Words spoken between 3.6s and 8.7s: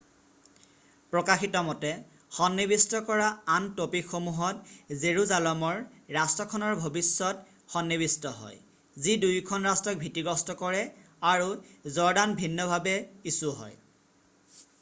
ট'পিকসমূহত জেৰুজালমৰ ৰাষ্ট্ৰখনৰ ভৱিষয্যত সনি্নিৱিষ্ট হয়